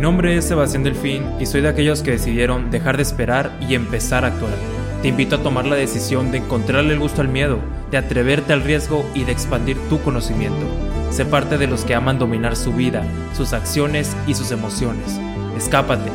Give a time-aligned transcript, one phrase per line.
[0.00, 4.24] nombre es Sebastián Delfín y soy de aquellos que decidieron dejar de esperar y empezar
[4.24, 4.54] a actuar.
[5.02, 7.58] Te invito a tomar la decisión de encontrarle el gusto al miedo,
[7.90, 10.66] de atreverte al riesgo y de expandir tu conocimiento.
[11.10, 13.04] Sé parte de los que aman dominar su vida,
[13.34, 15.20] sus acciones y sus emociones.
[15.56, 16.10] Escápate,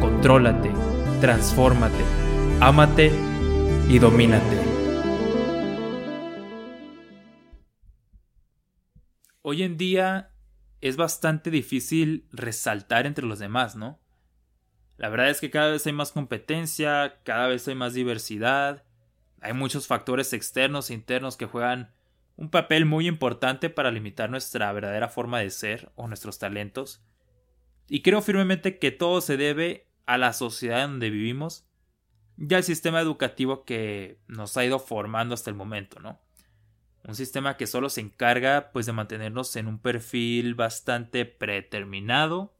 [0.00, 0.70] contrólate,
[1.20, 2.04] transfórmate,
[2.60, 3.10] ámate
[3.88, 4.58] y domínate.
[9.42, 10.33] Hoy en día
[10.84, 13.98] es bastante difícil resaltar entre los demás, ¿no?
[14.98, 18.84] La verdad es que cada vez hay más competencia, cada vez hay más diversidad,
[19.40, 21.94] hay muchos factores externos e internos que juegan
[22.36, 27.02] un papel muy importante para limitar nuestra verdadera forma de ser o nuestros talentos.
[27.88, 31.66] Y creo firmemente que todo se debe a la sociedad en donde vivimos
[32.36, 36.20] y al sistema educativo que nos ha ido formando hasta el momento, ¿no?
[37.04, 42.56] Un sistema que solo se encarga pues de mantenernos en un perfil bastante predeterminado,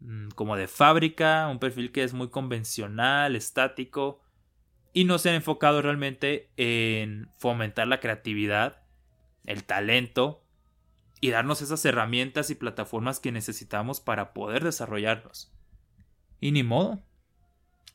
[0.00, 4.20] mm, como de fábrica, un perfil que es muy convencional, estático,
[4.92, 8.82] y no se ha enfocado realmente en fomentar la creatividad,
[9.46, 10.42] el talento,
[11.22, 15.52] y darnos esas herramientas y plataformas que necesitamos para poder desarrollarnos.
[16.40, 17.00] Y ni modo.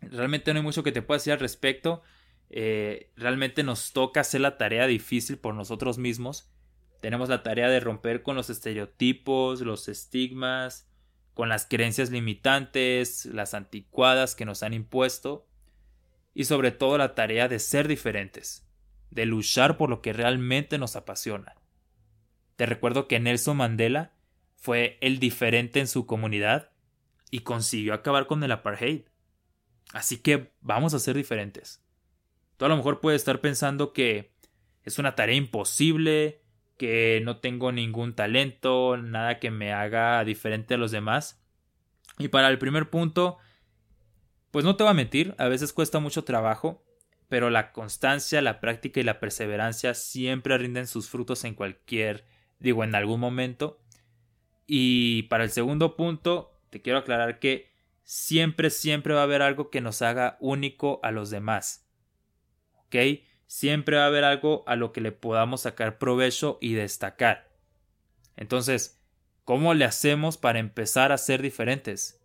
[0.00, 2.02] Realmente no hay mucho que te pueda decir al respecto.
[2.50, 6.50] Eh, realmente nos toca hacer la tarea difícil por nosotros mismos.
[7.00, 10.88] Tenemos la tarea de romper con los estereotipos, los estigmas,
[11.34, 15.46] con las creencias limitantes, las anticuadas que nos han impuesto,
[16.34, 18.66] y sobre todo la tarea de ser diferentes,
[19.10, 21.54] de luchar por lo que realmente nos apasiona.
[22.56, 24.14] Te recuerdo que Nelson Mandela
[24.56, 26.72] fue el diferente en su comunidad
[27.30, 29.02] y consiguió acabar con el apartheid.
[29.92, 31.85] Así que vamos a ser diferentes.
[32.56, 34.32] Tú a lo mejor puedes estar pensando que
[34.82, 36.42] es una tarea imposible,
[36.76, 41.42] que no tengo ningún talento, nada que me haga diferente a los demás.
[42.18, 43.38] Y para el primer punto,
[44.50, 46.84] pues no te voy a mentir, a veces cuesta mucho trabajo,
[47.28, 52.26] pero la constancia, la práctica y la perseverancia siempre rinden sus frutos en cualquier,
[52.58, 53.80] digo, en algún momento.
[54.66, 57.70] Y para el segundo punto, te quiero aclarar que
[58.02, 61.85] siempre, siempre va a haber algo que nos haga único a los demás.
[63.46, 67.48] Siempre va a haber algo a lo que le podamos sacar provecho y destacar.
[68.36, 69.00] Entonces,
[69.44, 72.20] ¿cómo le hacemos para empezar a ser diferentes?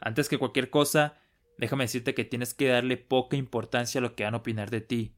[0.00, 1.18] Antes que cualquier cosa,
[1.58, 4.80] déjame decirte que tienes que darle poca importancia a lo que van a opinar de
[4.80, 5.14] ti.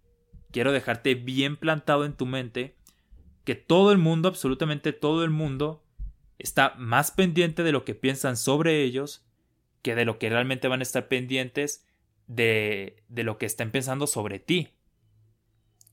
[0.50, 2.76] Quiero dejarte bien plantado en tu mente
[3.44, 5.84] que todo el mundo, absolutamente todo el mundo,
[6.38, 9.26] está más pendiente de lo que piensan sobre ellos
[9.82, 11.86] que de lo que realmente van a estar pendientes
[12.30, 14.68] de, de lo que estén pensando sobre ti.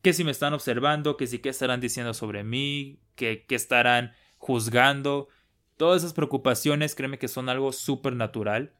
[0.04, 4.14] Que si me están observando, que si qué estarán diciendo sobre mí, que, que estarán
[4.38, 5.30] juzgando.
[5.78, 8.74] Todas esas preocupaciones, créeme que son algo súper natural.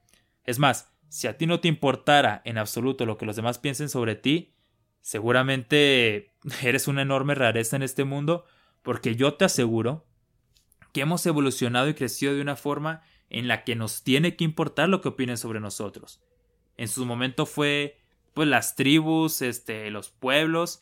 [0.44, 3.90] Es más, si a ti no te importara en absoluto lo que los demás piensen
[3.90, 4.54] sobre ti,
[5.02, 8.46] seguramente eres una enorme rareza en este mundo,
[8.84, 10.06] porque yo te aseguro
[10.94, 13.02] que hemos evolucionado y crecido de una forma
[13.32, 16.22] en la que nos tiene que importar lo que opinen sobre nosotros.
[16.78, 17.98] En su momento fue
[18.34, 20.82] pues las tribus, este, los pueblos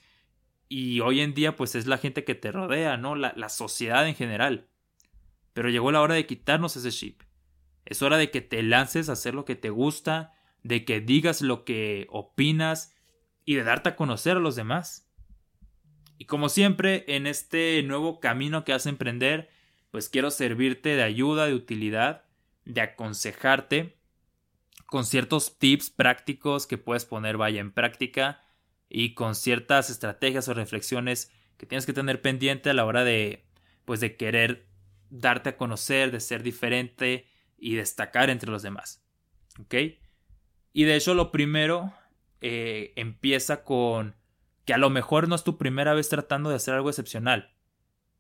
[0.68, 3.16] y hoy en día pues es la gente que te rodea, ¿no?
[3.16, 4.68] La, la sociedad en general.
[5.54, 7.22] Pero llegó la hora de quitarnos ese chip.
[7.86, 11.42] Es hora de que te lances a hacer lo que te gusta, de que digas
[11.42, 12.94] lo que opinas
[13.46, 15.08] y de darte a conocer a los demás.
[16.18, 19.50] Y como siempre, en este nuevo camino que has a emprender,
[19.92, 22.24] pues quiero servirte de ayuda, de utilidad,
[22.66, 23.95] de aconsejarte
[24.86, 28.42] con ciertos tips prácticos que puedes poner vaya en práctica
[28.90, 33.46] y con ciertas estrategias o reflexiones que tienes que tener pendiente a la hora de
[33.86, 34.68] pues de querer
[35.10, 37.28] darte a conocer, de ser diferente
[37.58, 39.04] y destacar entre los demás.
[39.60, 39.76] ¿Ok?
[40.74, 41.94] Y de hecho lo primero
[42.42, 44.16] eh, empieza con
[44.66, 47.54] que a lo mejor no es tu primera vez tratando de hacer algo excepcional.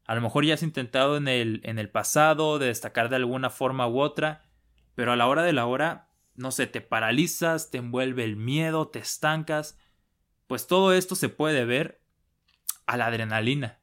[0.05, 3.49] A lo mejor ya has intentado en el, en el pasado de destacar de alguna
[3.49, 4.45] forma u otra,
[4.93, 6.04] pero a la hora de la hora
[6.35, 9.77] no sé, te paralizas, te envuelve el miedo, te estancas,
[10.47, 12.01] pues todo esto se puede ver
[12.85, 13.79] a la adrenalina.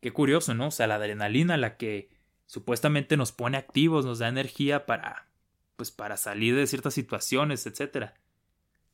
[0.00, 0.68] Qué curioso, ¿no?
[0.68, 2.10] O sea, la adrenalina, la que
[2.46, 5.28] supuestamente nos pone activos, nos da energía para,
[5.76, 8.12] pues, para salir de ciertas situaciones, etc.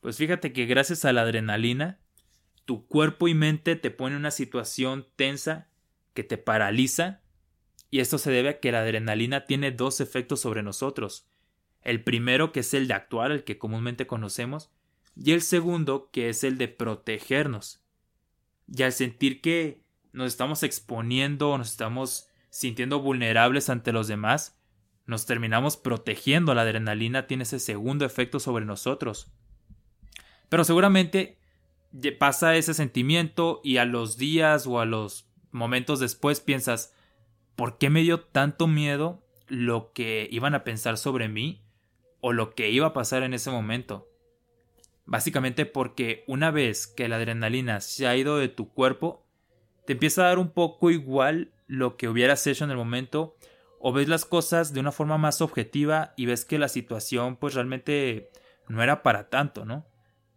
[0.01, 2.01] Pues fíjate que gracias a la adrenalina,
[2.65, 5.69] tu cuerpo y mente te pone en una situación tensa
[6.15, 7.21] que te paraliza,
[7.91, 11.27] y esto se debe a que la adrenalina tiene dos efectos sobre nosotros.
[11.83, 14.71] El primero, que es el de actuar, el que comúnmente conocemos,
[15.17, 17.83] y el segundo, que es el de protegernos.
[18.75, 19.83] Y al sentir que
[20.13, 24.59] nos estamos exponiendo, nos estamos sintiendo vulnerables ante los demás,
[25.07, 26.55] nos terminamos protegiendo.
[26.55, 29.33] La adrenalina tiene ese segundo efecto sobre nosotros.
[30.49, 31.39] Pero seguramente
[32.19, 36.95] pasa ese sentimiento y a los días o a los momentos después piensas,
[37.57, 41.63] ¿por qué me dio tanto miedo lo que iban a pensar sobre mí
[42.23, 44.09] o lo que iba a pasar en ese momento?
[45.05, 49.27] Básicamente porque una vez que la adrenalina se ha ido de tu cuerpo,
[49.85, 53.37] te empieza a dar un poco igual lo que hubieras hecho en el momento
[53.81, 57.55] o ves las cosas de una forma más objetiva y ves que la situación pues
[57.55, 58.31] realmente
[58.69, 59.85] no era para tanto, ¿no?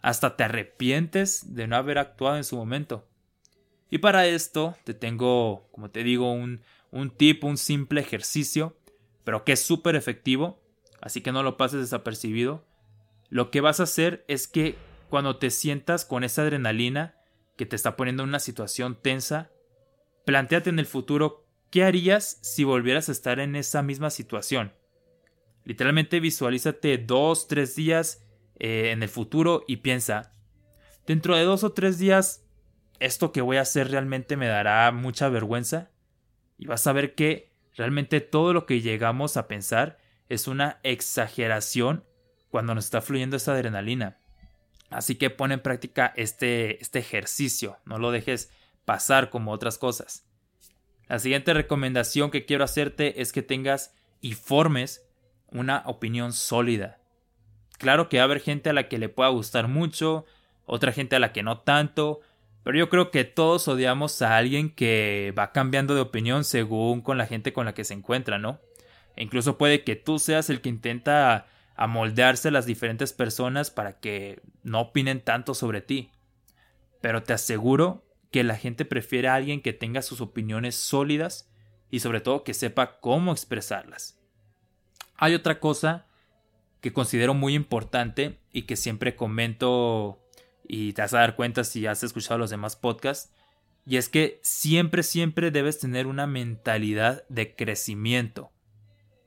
[0.01, 3.07] Hasta te arrepientes de no haber actuado en su momento.
[3.91, 8.75] Y para esto te tengo, como te digo, un, un tip, un simple ejercicio,
[9.23, 10.59] pero que es súper efectivo,
[11.05, 12.65] así que no lo pases desapercibido.
[13.29, 14.75] Lo que vas a hacer es que
[15.07, 17.15] cuando te sientas con esa adrenalina,
[17.57, 19.51] que te está poniendo en una situación tensa,
[20.25, 24.73] planteate en el futuro qué harías si volvieras a estar en esa misma situación.
[25.63, 28.25] Literalmente visualízate dos, tres días
[28.57, 30.33] eh, en el futuro y piensa,
[31.05, 32.47] dentro de dos o tres días,
[32.99, 35.91] esto que voy a hacer realmente me dará mucha vergüenza.
[36.57, 39.99] Y vas a ver que realmente todo lo que llegamos a pensar
[40.29, 42.03] es una exageración
[42.49, 44.17] cuando nos está fluyendo esa adrenalina.
[44.89, 48.51] Así que pon en práctica este, este ejercicio, no lo dejes
[48.85, 50.25] pasar como otras cosas.
[51.07, 55.05] La siguiente recomendación que quiero hacerte es que tengas y formes
[55.47, 56.99] una opinión sólida.
[57.77, 60.25] Claro que va a haber gente a la que le pueda gustar mucho,
[60.65, 62.21] otra gente a la que no tanto,
[62.63, 67.17] pero yo creo que todos odiamos a alguien que va cambiando de opinión según con
[67.17, 68.59] la gente con la que se encuentra, ¿no?
[69.17, 73.99] Incluso puede que tú seas el que intenta a moldearse a las diferentes personas para
[73.99, 76.11] que no opinen tanto sobre ti.
[77.01, 81.49] Pero te aseguro que la gente prefiere a alguien que tenga sus opiniones sólidas
[81.89, 84.19] y sobre todo que sepa cómo expresarlas.
[85.17, 86.07] Hay otra cosa
[86.81, 90.21] que considero muy importante y que siempre comento
[90.67, 93.31] y te vas a dar cuenta si has escuchado los demás podcasts,
[93.85, 98.51] y es que siempre, siempre debes tener una mentalidad de crecimiento.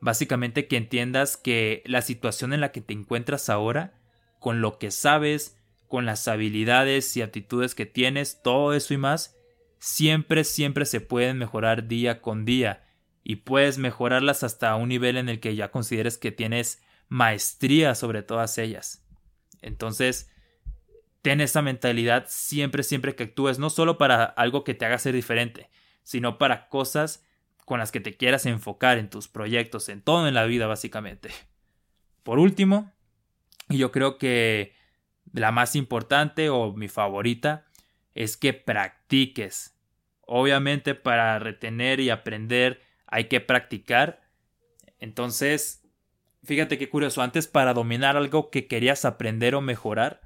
[0.01, 3.95] Básicamente que entiendas que la situación en la que te encuentras ahora,
[4.39, 5.57] con lo que sabes,
[5.89, 9.37] con las habilidades y aptitudes que tienes, todo eso y más,
[9.79, 12.85] siempre, siempre se pueden mejorar día con día
[13.25, 18.23] y puedes mejorarlas hasta un nivel en el que ya consideres que tienes maestría sobre
[18.23, 19.05] todas ellas.
[19.61, 20.31] Entonces,
[21.23, 25.15] ten esa mentalidad siempre, siempre que actúes, no solo para algo que te haga ser
[25.15, 25.71] diferente,
[26.03, 27.25] sino para cosas
[27.69, 31.31] con las que te quieras enfocar en tus proyectos, en todo en la vida básicamente.
[32.25, 32.93] Por último,
[33.69, 34.75] y yo creo que
[35.33, 37.67] la más importante o mi favorita
[38.15, 39.79] es que practiques.
[40.23, 44.23] Obviamente para retener y aprender hay que practicar.
[44.99, 45.83] Entonces,
[46.43, 50.21] fíjate qué curioso, antes para dominar algo que querías aprender o mejorar,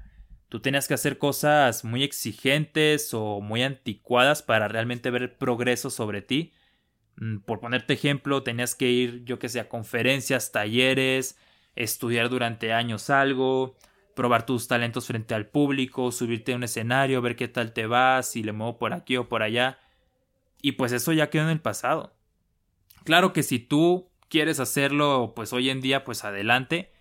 [0.49, 6.21] tú tenías que hacer cosas muy exigentes o muy anticuadas para realmente ver progreso sobre
[6.21, 6.53] ti.
[7.17, 11.37] Mm, por ponerte ejemplo, tenías que ir, yo que sé, a conferencias, talleres,
[11.75, 13.75] estudiar durante años algo,
[14.15, 18.31] probar tus talentos frente al público, subirte a un escenario, ver qué tal te vas,
[18.31, 19.79] si le muevo por aquí o por allá.
[20.61, 22.15] Y pues eso ya quedó en el pasado.
[23.03, 26.93] Claro que si tú quieres hacerlo, pues hoy en día, pues adelante.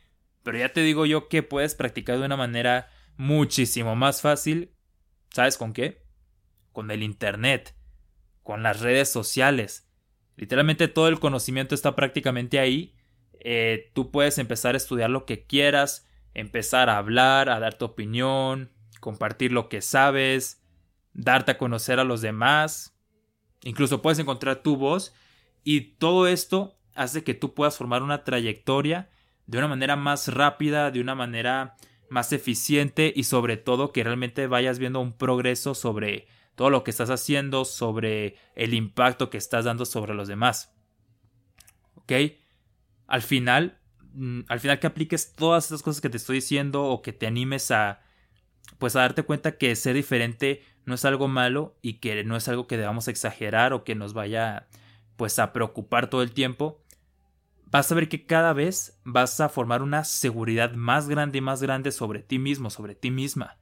[0.42, 4.74] Pero ya te digo yo que puedes practicar de una manera muchísimo más fácil.
[5.30, 6.02] ¿Sabes con qué?
[6.72, 7.76] Con el Internet,
[8.42, 9.91] con las redes sociales.
[10.42, 12.96] Literalmente todo el conocimiento está prácticamente ahí.
[13.38, 17.84] Eh, tú puedes empezar a estudiar lo que quieras, empezar a hablar, a dar tu
[17.84, 20.60] opinión, compartir lo que sabes,
[21.12, 22.98] darte a conocer a los demás.
[23.62, 25.14] Incluso puedes encontrar tu voz
[25.62, 29.10] y todo esto hace que tú puedas formar una trayectoria
[29.46, 31.76] de una manera más rápida, de una manera
[32.10, 36.90] más eficiente y sobre todo que realmente vayas viendo un progreso sobre todo lo que
[36.90, 40.74] estás haciendo, sobre el impacto que estás dando sobre los demás.
[41.94, 42.12] ¿Ok?
[43.06, 43.78] Al final,
[44.12, 47.26] mm, al final que apliques todas estas cosas que te estoy diciendo o que te
[47.26, 48.00] animes a,
[48.78, 52.48] pues a darte cuenta que ser diferente no es algo malo y que no es
[52.48, 54.68] algo que debamos exagerar o que nos vaya
[55.16, 56.82] pues a preocupar todo el tiempo,
[57.66, 61.62] vas a ver que cada vez vas a formar una seguridad más grande y más
[61.62, 63.58] grande sobre ti mismo, sobre ti misma.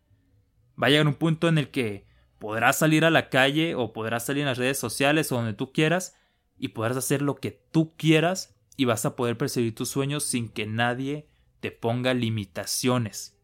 [0.82, 2.06] Va a llegar un punto en el que
[2.40, 5.72] podrás salir a la calle o podrás salir en las redes sociales o donde tú
[5.72, 6.16] quieras
[6.58, 10.48] y podrás hacer lo que tú quieras y vas a poder perseguir tus sueños sin
[10.48, 11.28] que nadie
[11.60, 13.38] te ponga limitaciones.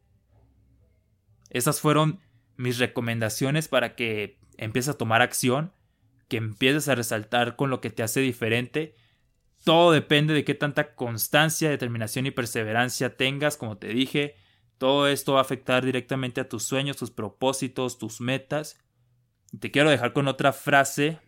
[1.51, 2.21] Esas fueron
[2.57, 5.73] mis recomendaciones para que empieces a tomar acción,
[6.29, 8.95] que empieces a resaltar con lo que te hace diferente.
[9.63, 14.37] Todo depende de qué tanta constancia, determinación y perseverancia tengas, como te dije.
[14.79, 18.79] Todo esto va a afectar directamente a tus sueños, tus propósitos, tus metas.
[19.59, 21.19] Te quiero dejar con otra frase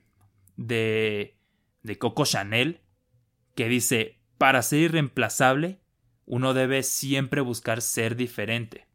[0.57, 1.37] de,
[1.83, 2.81] de Coco Chanel
[3.55, 5.81] que dice, para ser irreemplazable,
[6.27, 8.87] uno debe siempre buscar ser diferente.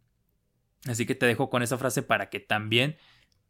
[0.88, 2.98] Así que te dejo con esa frase para que también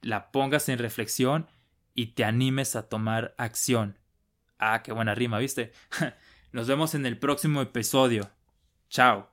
[0.01, 1.47] la pongas en reflexión
[1.93, 3.99] y te animes a tomar acción.
[4.57, 5.71] Ah, qué buena rima, ¿viste?
[6.51, 8.29] Nos vemos en el próximo episodio.
[8.89, 9.32] Chao.